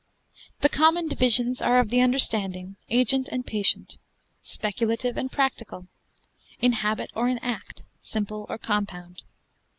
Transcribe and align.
The 0.61 0.67
common 0.67 1.07
divisions 1.07 1.61
are 1.61 1.77
of 1.79 1.91
the 1.91 2.01
understanding, 2.01 2.75
agent, 2.89 3.29
and 3.31 3.45
patient; 3.45 3.97
speculative, 4.41 5.15
and 5.15 5.31
practical; 5.31 5.85
in 6.59 6.71
habit, 6.71 7.11
or 7.13 7.29
in 7.29 7.37
act; 7.37 7.83
simple, 8.01 8.47
or 8.49 8.57
compound. 8.57 9.21